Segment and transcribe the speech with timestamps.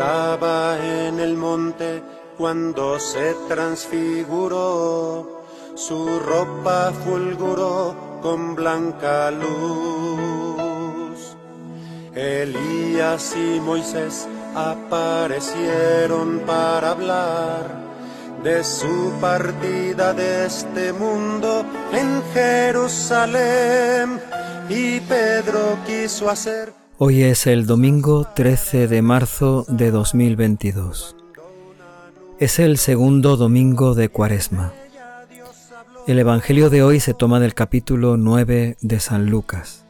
[0.00, 2.02] en el monte
[2.38, 9.52] cuando se transfiguró, su ropa fulguró con blanca luz.
[12.14, 17.82] Elías y Moisés aparecieron para hablar
[18.42, 24.18] de su partida de este mundo en Jerusalén
[24.70, 31.16] y Pedro quiso hacer Hoy es el domingo 13 de marzo de 2022.
[32.38, 34.72] Es el segundo domingo de Cuaresma.
[36.06, 39.84] El Evangelio de hoy se toma del capítulo 9 de San Lucas.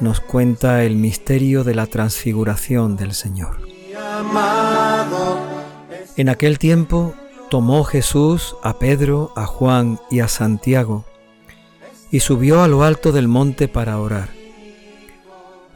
[0.00, 3.60] Nos cuenta el misterio de la transfiguración del Señor.
[6.16, 7.14] En aquel tiempo
[7.50, 11.04] tomó Jesús a Pedro, a Juan y a Santiago
[12.10, 14.35] y subió a lo alto del monte para orar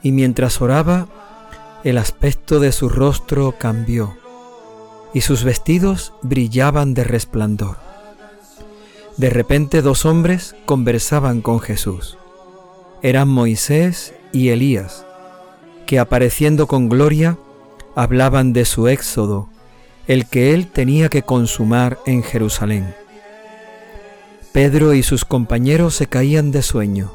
[0.02, 1.06] y mientras oraba,
[1.84, 4.16] el aspecto de su rostro cambió,
[5.14, 7.76] y sus vestidos brillaban de resplandor.
[9.16, 12.16] De repente dos hombres conversaban con Jesús.
[13.02, 15.04] Eran Moisés y Elías,
[15.86, 17.36] que apareciendo con gloria,
[17.94, 19.48] hablaban de su éxodo,
[20.06, 22.94] el que él tenía que consumar en Jerusalén.
[24.52, 27.12] Pedro y sus compañeros se caían de sueño,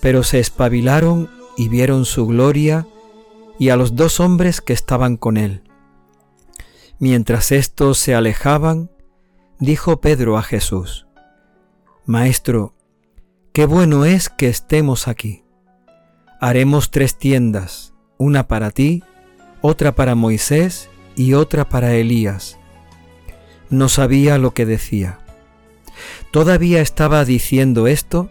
[0.00, 1.30] pero se espabilaron
[1.60, 2.86] y vieron su gloria
[3.58, 5.62] y a los dos hombres que estaban con él.
[6.98, 8.90] Mientras éstos se alejaban,
[9.58, 11.06] dijo Pedro a Jesús,
[12.06, 12.72] Maestro,
[13.52, 15.44] qué bueno es que estemos aquí.
[16.40, 19.04] Haremos tres tiendas, una para ti,
[19.60, 22.56] otra para Moisés y otra para Elías.
[23.68, 25.18] No sabía lo que decía.
[26.30, 28.30] Todavía estaba diciendo esto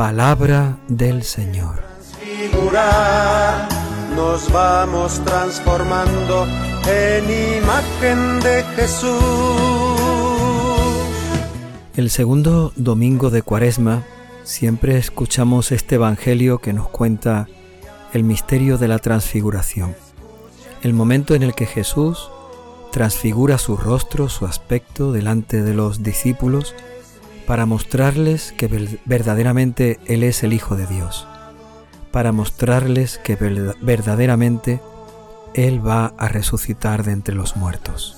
[0.00, 1.82] Palabra del Señor.
[4.16, 6.46] Nos vamos transformando
[6.88, 9.20] en imagen de Jesús.
[11.96, 14.02] El segundo domingo de Cuaresma
[14.42, 17.46] siempre escuchamos este Evangelio que nos cuenta
[18.14, 19.94] el misterio de la transfiguración,
[20.80, 22.30] el momento en el que Jesús
[22.90, 26.74] transfigura su rostro, su aspecto delante de los discípulos
[27.50, 28.68] para mostrarles que
[29.06, 31.26] verdaderamente Él es el Hijo de Dios,
[32.12, 33.34] para mostrarles que
[33.80, 34.80] verdaderamente
[35.54, 38.16] Él va a resucitar de entre los muertos.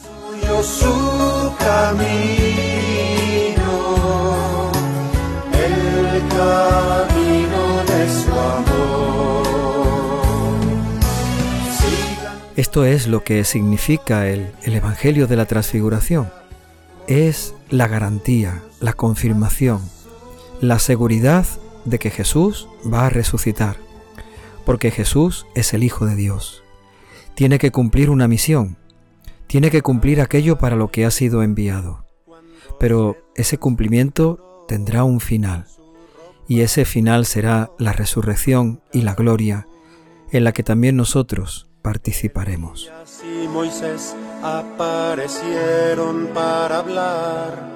[12.55, 16.42] Esto es lo que significa el, el Evangelio de la Transfiguración.
[17.15, 19.83] Es la garantía, la confirmación,
[20.63, 21.45] la seguridad
[21.85, 23.77] de que Jesús va a resucitar,
[24.65, 26.65] porque Jesús es el Hijo de Dios.
[27.35, 28.79] Tiene que cumplir una misión,
[29.47, 32.07] tiene que cumplir aquello para lo que ha sido enviado.
[32.81, 35.67] Pero ese cumplimiento tendrá un final,
[36.49, 39.69] y ese final será la resurrección y la gloria,
[40.31, 42.91] en la que también nosotros participaremos.
[43.53, 47.71] Moisés aparecieron para hablar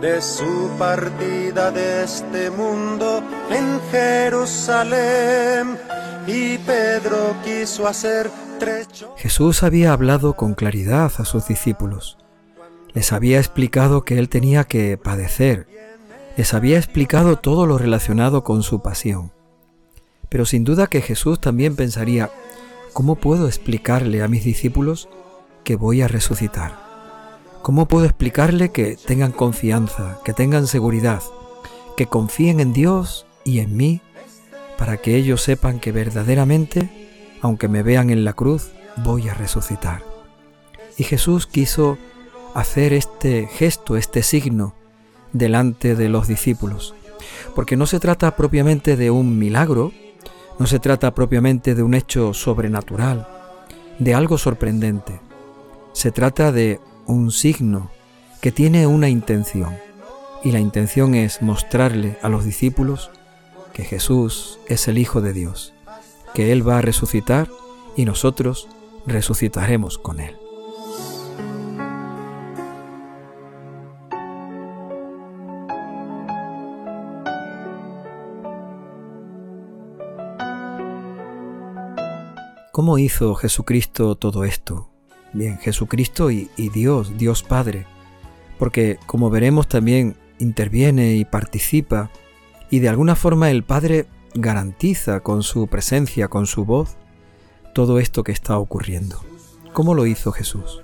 [0.00, 5.78] de su partida de este mundo en Jerusalén.
[6.26, 9.14] Y Pedro quiso hacer trecho.
[9.16, 12.18] Jesús había hablado con claridad a sus discípulos.
[12.92, 15.66] Les había explicado que él tenía que padecer.
[16.36, 19.32] Les había explicado todo lo relacionado con su pasión.
[20.28, 22.30] Pero sin duda que Jesús también pensaría,
[22.92, 25.08] ¿cómo puedo explicarle a mis discípulos
[25.64, 26.76] que voy a resucitar?
[27.62, 31.22] ¿Cómo puedo explicarle que tengan confianza, que tengan seguridad,
[31.96, 34.00] que confíen en Dios y en mí,
[34.78, 36.90] para que ellos sepan que verdaderamente,
[37.40, 40.02] aunque me vean en la cruz, voy a resucitar?
[40.96, 41.98] Y Jesús quiso
[42.54, 44.74] hacer este gesto, este signo,
[45.32, 46.94] delante de los discípulos,
[47.54, 49.92] porque no se trata propiamente de un milagro,
[50.58, 53.26] no se trata propiamente de un hecho sobrenatural,
[53.98, 55.20] de algo sorprendente.
[55.92, 57.90] Se trata de un signo
[58.40, 59.76] que tiene una intención
[60.42, 63.10] y la intención es mostrarle a los discípulos
[63.72, 65.74] que Jesús es el Hijo de Dios,
[66.34, 67.48] que Él va a resucitar
[67.96, 68.68] y nosotros
[69.06, 70.36] resucitaremos con Él.
[82.72, 84.91] ¿Cómo hizo Jesucristo todo esto?
[85.32, 87.86] Bien, Jesucristo y, Dios, Dios Padre,
[88.58, 92.10] porque como veremos también interviene y participa,
[92.70, 96.96] y de alguna forma el Padre garantiza con su presencia, con su voz,
[97.74, 99.22] todo esto que está ocurriendo.
[99.72, 100.82] ¿Cómo lo hizo Jesús?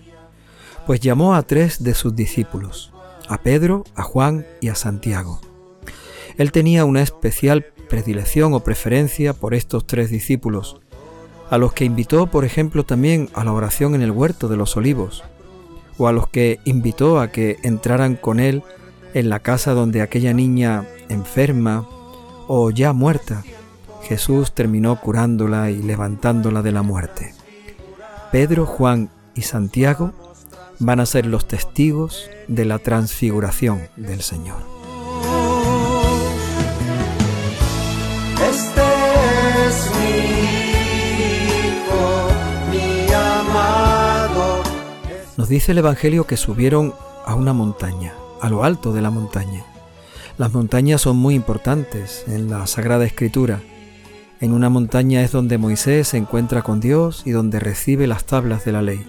[0.87, 2.93] Pues llamó a tres de sus discípulos,
[3.29, 5.41] a Pedro, a Juan y a Santiago.
[6.39, 10.81] Él tenía una especial predilección o preferencia por estos tres discípulos,
[11.51, 14.77] a los que invitó, por ejemplo, también a la oración en el huerto de los
[14.77, 15.25] olivos,
[15.97, 18.63] o a los que invitó a que entraran con él
[19.15, 21.87] en la casa donde aquella niña enferma
[22.47, 23.43] o ya muerta,
[24.03, 27.35] Jesús terminó curándola y levantándola de la muerte.
[28.33, 30.13] Pedro, Juan y Santiago
[30.79, 34.78] van a ser los testigos de la transfiguración del Señor.
[45.49, 46.93] Dice el Evangelio que subieron
[47.25, 48.13] a una montaña,
[48.43, 49.65] a lo alto de la montaña.
[50.37, 53.63] Las montañas son muy importantes en la Sagrada Escritura.
[54.41, 58.67] En una montaña es donde Moisés se encuentra con Dios y donde recibe las tablas
[58.67, 59.07] de la ley.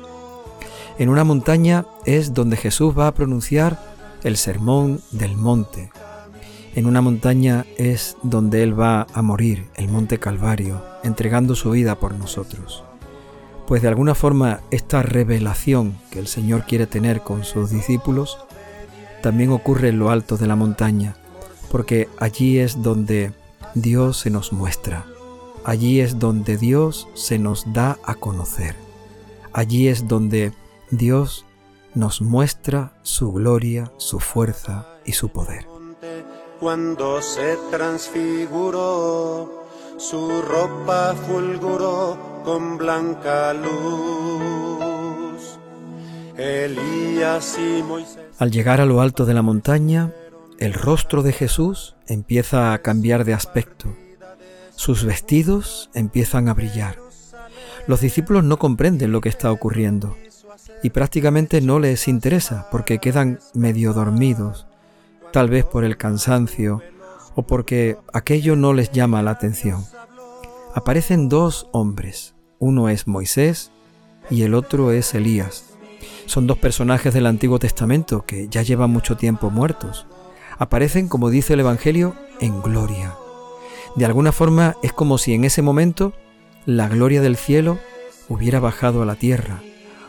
[0.98, 3.78] En una montaña es donde Jesús va a pronunciar
[4.24, 5.92] el sermón del monte.
[6.74, 12.00] En una montaña es donde Él va a morir, el monte Calvario, entregando su vida
[12.00, 12.86] por nosotros
[13.70, 18.40] pues de alguna forma esta revelación que el Señor quiere tener con sus discípulos
[19.22, 21.16] también ocurre en lo alto de la montaña,
[21.70, 23.32] porque allí es donde
[23.76, 25.06] Dios se nos muestra,
[25.66, 28.76] allí es donde Dios se nos da a conocer,
[29.54, 30.52] allí es donde
[30.90, 31.46] Dios
[31.94, 35.68] nos muestra su gloria, su fuerza y su poder.
[36.60, 39.59] Cuando se transfiguró,
[40.00, 43.70] su ropa fulguró con blanca luz.
[46.38, 48.18] Elías y Moisés.
[48.38, 50.14] Al llegar a lo alto de la montaña,
[50.58, 53.94] el rostro de Jesús empieza a cambiar de aspecto.
[54.74, 56.96] Sus vestidos empiezan a brillar.
[57.86, 60.16] Los discípulos no comprenden lo que está ocurriendo
[60.82, 64.66] y prácticamente no les interesa porque quedan medio dormidos,
[65.34, 66.82] tal vez por el cansancio
[67.40, 69.86] o porque aquello no les llama la atención
[70.74, 72.36] aparecen dos hombres.
[72.60, 73.72] Uno es Moisés
[74.30, 75.66] y el otro es Elías.
[76.26, 80.06] Son dos personajes del Antiguo Testamento que ya llevan mucho tiempo muertos.
[80.58, 83.16] Aparecen, como dice el Evangelio, en gloria.
[83.96, 86.14] De alguna forma es como si en ese momento
[86.66, 87.80] la gloria del cielo
[88.28, 89.62] hubiera bajado a la tierra,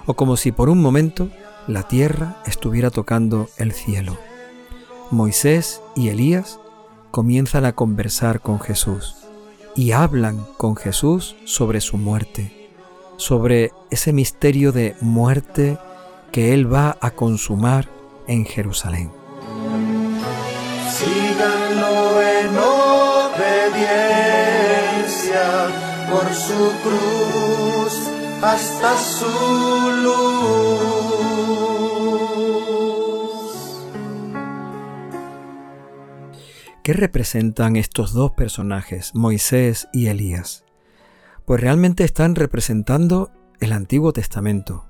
[0.07, 1.31] o como si por un momento
[1.67, 4.19] la tierra estuviera tocando el cielo.
[5.11, 6.61] Moisés y Elías
[7.11, 9.17] comienzan a conversar con Jesús
[9.75, 12.71] y hablan con Jesús sobre su muerte,
[13.17, 15.79] sobre ese misterio de muerte
[16.33, 17.89] que Él va a consumar
[18.27, 19.11] en Jerusalén.
[20.91, 23.81] Síganlo en obediencia
[26.11, 27.95] por su cruz
[28.43, 29.27] hasta su
[30.03, 30.90] luz.
[36.91, 40.65] ¿Qué representan estos dos personajes, Moisés y Elías?
[41.45, 43.31] Pues realmente están representando
[43.61, 44.89] el Antiguo Testamento.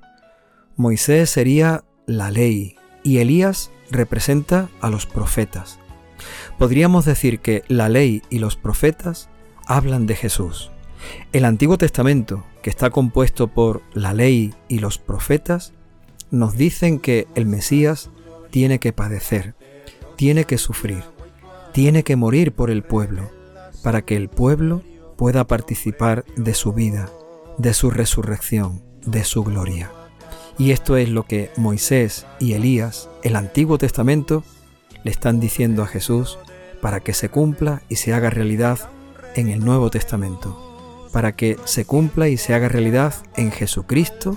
[0.76, 5.78] Moisés sería la ley y Elías representa a los profetas.
[6.58, 9.28] Podríamos decir que la ley y los profetas
[9.66, 10.70] hablan de Jesús.
[11.32, 15.74] El Antiguo Testamento, que está compuesto por la ley y los profetas,
[16.30, 18.08] nos dicen que el Mesías
[18.48, 19.54] tiene que padecer,
[20.16, 21.04] tiene que sufrir
[21.72, 23.30] tiene que morir por el pueblo,
[23.82, 24.82] para que el pueblo
[25.16, 27.10] pueda participar de su vida,
[27.58, 29.92] de su resurrección, de su gloria.
[30.58, 34.44] Y esto es lo que Moisés y Elías, el Antiguo Testamento,
[35.04, 36.38] le están diciendo a Jesús
[36.80, 38.78] para que se cumpla y se haga realidad
[39.34, 44.36] en el Nuevo Testamento, para que se cumpla y se haga realidad en Jesucristo,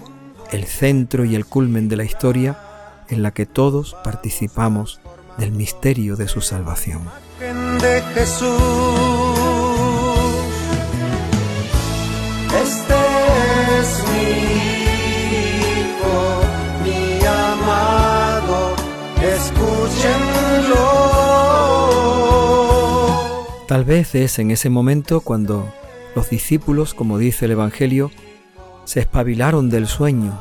[0.52, 2.58] el centro y el culmen de la historia
[3.10, 5.02] en la que todos participamos
[5.38, 7.04] del misterio de su salvación.
[7.40, 8.50] De Jesús,
[12.62, 12.96] este
[13.80, 14.30] es mi
[15.72, 16.42] hijo,
[16.84, 18.76] mi amado,
[19.22, 20.84] escúchenlo.
[23.68, 25.74] Tal vez es en ese momento cuando
[26.16, 28.12] los discípulos, como dice el Evangelio,
[28.86, 30.40] se espabilaron del sueño,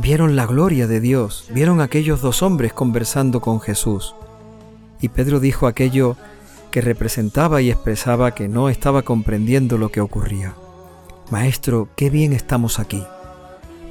[0.00, 4.14] vieron la gloria de Dios, vieron aquellos dos hombres conversando con Jesús.
[5.00, 6.16] Y Pedro dijo aquello
[6.70, 10.54] que representaba y expresaba que no estaba comprendiendo lo que ocurría.
[11.30, 13.04] Maestro, qué bien estamos aquí.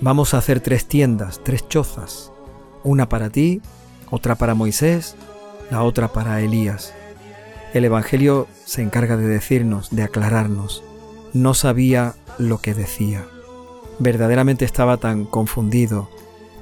[0.01, 2.31] Vamos a hacer tres tiendas, tres chozas,
[2.83, 3.61] una para ti,
[4.09, 5.15] otra para Moisés,
[5.69, 6.93] la otra para Elías.
[7.73, 10.83] El Evangelio se encarga de decirnos, de aclararnos.
[11.33, 13.25] No sabía lo que decía.
[13.99, 16.09] Verdaderamente estaba tan confundido,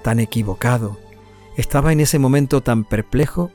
[0.01, 0.97] tan equivocado,
[1.55, 3.51] estaba en ese momento tan perplejo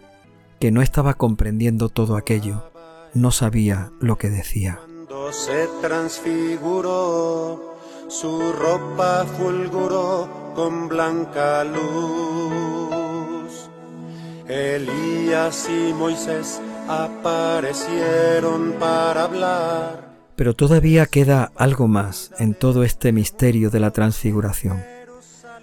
[0.60, 2.70] que no estaba comprendiendo todo aquello,
[3.14, 4.78] no sabía lo que decía.
[4.84, 7.74] Cuando se transfiguró,
[8.08, 12.92] su ropa fulguró con blanca luz.
[14.48, 20.01] Elías y Moisés aparecieron para hablar.
[20.42, 24.82] Pero todavía queda algo más en todo este misterio de la transfiguración.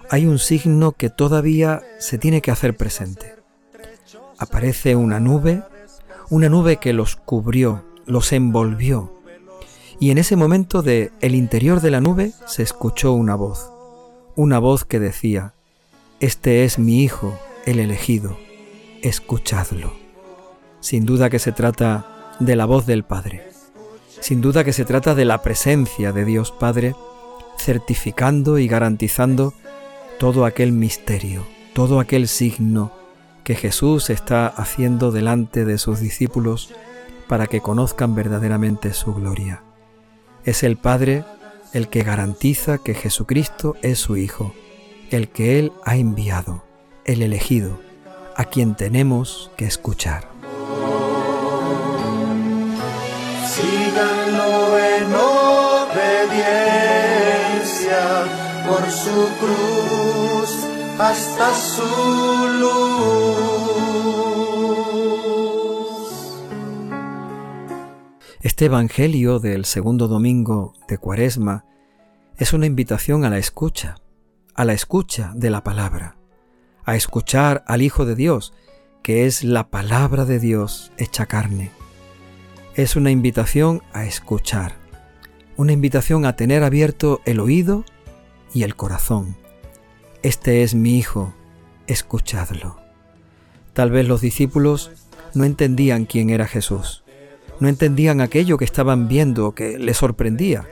[0.10, 3.40] Hay un signo que todavía se tiene que hacer presente
[4.40, 5.62] aparece una nube,
[6.30, 9.14] una nube que los cubrió, los envolvió.
[10.00, 13.70] Y en ese momento de el interior de la nube se escuchó una voz,
[14.36, 15.54] una voz que decía,
[16.22, 18.38] Este es mi Hijo, el elegido,
[19.02, 19.94] escuchadlo.
[20.80, 23.49] Sin duda que se trata de la voz del Padre,
[24.20, 26.96] sin duda que se trata de la presencia de Dios Padre,
[27.58, 29.54] certificando y garantizando
[30.18, 32.92] todo aquel misterio, todo aquel signo,
[33.44, 36.74] que Jesús está haciendo delante de sus discípulos
[37.28, 39.64] para que conozcan verdaderamente su gloria.
[40.46, 41.24] Es el Padre
[41.74, 44.54] el que garantiza que Jesucristo es su Hijo,
[45.12, 46.64] el que Él ha enviado,
[47.06, 47.80] el elegido,
[48.36, 50.39] a quien tenemos que escuchar.
[58.68, 60.66] Por su cruz
[61.00, 61.84] hasta su
[62.60, 63.40] luz.
[68.42, 71.66] Este Evangelio del segundo domingo de Cuaresma
[72.38, 73.96] es una invitación a la escucha,
[74.56, 76.18] a la escucha de la palabra,
[76.84, 78.54] a escuchar al Hijo de Dios,
[79.04, 81.72] que es la palabra de Dios hecha carne.
[82.76, 84.79] Es una invitación a escuchar,
[85.60, 87.86] una invitación a tener abierto el oído
[88.54, 89.36] y el corazón.
[90.24, 91.34] Este es mi Hijo,
[91.86, 92.80] escuchadlo.
[93.74, 94.92] Tal vez los discípulos
[95.36, 97.04] no entendían quién era Jesús
[97.60, 100.66] no entendían aquello que estaban viendo que les sorprendía,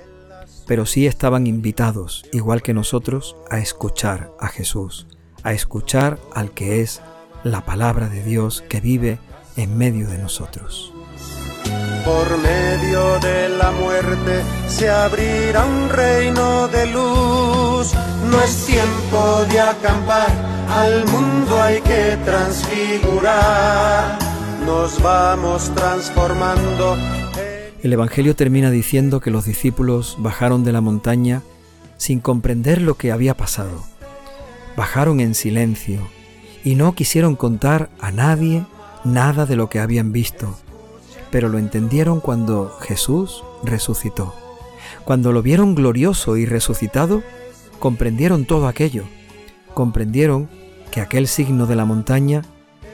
[0.66, 5.08] pero sí estaban invitados, igual que nosotros, a escuchar a Jesús,
[5.44, 7.02] a escuchar al que es
[7.44, 9.20] la palabra de Dios que vive
[9.56, 10.94] en medio de nosotros.
[12.08, 17.94] Por medio de la muerte se abrirá un reino de luz.
[18.32, 20.32] No es tiempo de acampar,
[20.70, 24.28] al mundo hay que transfigurar
[24.68, 26.98] nos vamos transformando.
[27.82, 31.42] El Evangelio termina diciendo que los discípulos bajaron de la montaña
[31.96, 33.86] sin comprender lo que había pasado.
[34.76, 36.02] Bajaron en silencio
[36.66, 38.66] y no quisieron contar a nadie
[39.06, 40.60] nada de lo que habían visto,
[41.38, 44.34] pero lo entendieron cuando Jesús resucitó.
[45.06, 47.22] Cuando lo vieron glorioso y resucitado,
[47.78, 49.04] comprendieron todo aquello.
[49.76, 50.50] Comprendieron
[50.90, 52.42] que aquel signo de la montaña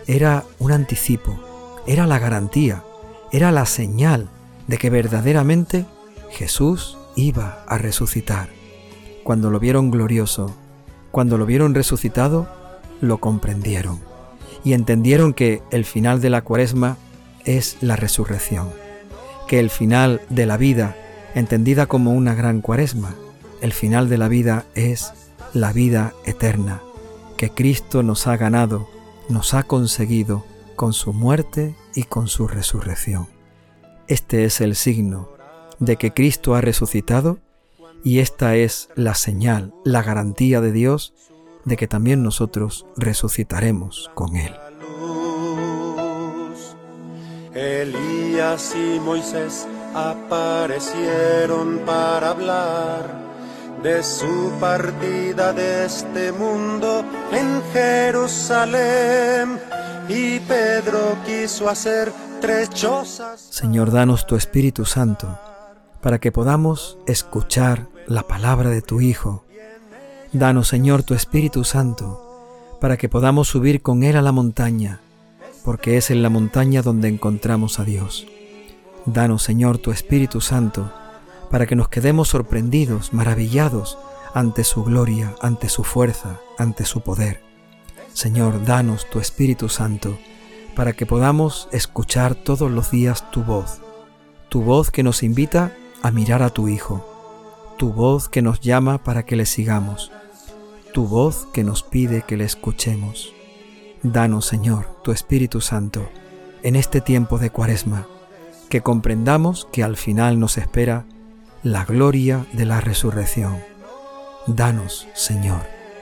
[0.08, 1.40] era un anticipo,
[1.88, 2.84] era la garantía,
[3.32, 4.28] era la señal
[4.68, 5.86] de que verdaderamente
[6.30, 8.50] Jesús iba a resucitar.
[9.24, 10.54] Cuando lo vieron glorioso,
[11.12, 12.50] cuando lo vieron resucitado,
[13.00, 14.02] lo comprendieron
[14.66, 16.98] y entendieron que el final de la cuaresma
[17.46, 18.72] es la resurrección,
[19.48, 20.96] que el final de la vida,
[21.36, 23.16] entendida como una gran cuaresma,
[23.62, 25.14] el final de la vida es
[25.54, 26.82] la vida eterna,
[27.38, 28.90] que Cristo nos ha ganado,
[29.30, 30.46] nos ha conseguido
[30.76, 33.28] con su muerte y con su resurrección.
[34.08, 35.30] Este es el signo
[35.80, 37.40] de que Cristo ha resucitado
[38.04, 41.14] y esta es la señal, la garantía de Dios
[41.66, 44.54] de que también nosotros resucitaremos con Él.
[47.56, 53.24] Elías y Moisés aparecieron para hablar
[53.84, 59.60] de su partida de este mundo en Jerusalén
[60.10, 62.70] y Pedro quiso hacer tres
[63.50, 65.40] Señor, danos tu Espíritu Santo
[66.02, 69.46] para que podamos escuchar la palabra de tu Hijo.
[70.34, 75.00] Danos, Señor, tu Espíritu Santo para que podamos subir con Él a la montaña,
[75.64, 78.28] porque es en la montaña donde encontramos a Dios.
[79.06, 80.92] Danos, Señor, tu Espíritu Santo
[81.50, 83.98] para que nos quedemos sorprendidos, maravillados,
[84.34, 87.42] ante su gloria, ante su fuerza, ante su poder.
[88.14, 90.18] Señor, danos tu Espíritu Santo
[90.76, 93.82] para que podamos escuchar todos los días tu voz,
[94.50, 97.06] tu voz que nos invita a mirar a tu Hijo,
[97.78, 100.12] tu voz que nos llama para que le sigamos,
[100.94, 103.34] tu voz que nos pide que le escuchemos.
[104.04, 106.10] Danos, Señor, tu Espíritu Santo
[106.62, 108.06] en este tiempo de cuaresma,
[108.70, 111.06] que comprendamos que al final nos espera
[111.64, 113.64] la gloria de la resurrección.
[114.46, 115.62] Danos, Señor,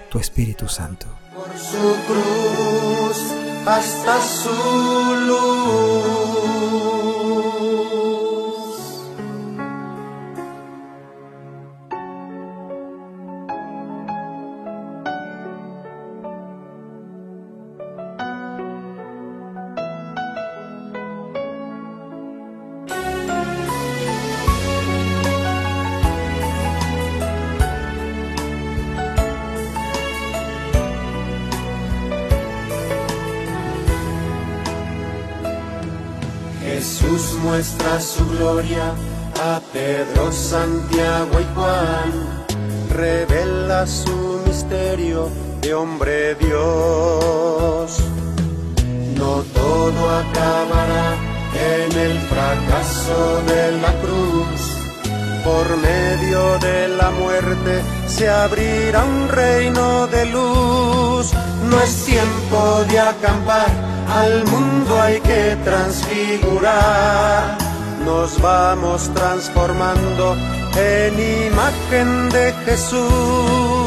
[0.09, 1.05] tu Espíritu Santo.
[1.35, 3.33] Por su cruz
[3.67, 6.20] hasta su luz.
[37.51, 38.93] Muestra su gloria
[39.43, 42.45] a Pedro, Santiago y Juan,
[42.89, 45.29] revela su misterio
[45.59, 47.99] de hombre Dios.
[49.17, 51.17] No todo acabará
[51.75, 54.70] en el fracaso de la cruz.
[55.43, 61.31] Por medio de la muerte se abrirá un reino de luz.
[61.69, 67.57] No es tiempo de acampar al mundo hay que transfigurar.
[68.05, 70.35] Nos vamos transformando
[70.75, 73.80] en imagen de Jesús.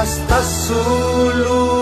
[0.00, 1.77] Hasta su luz.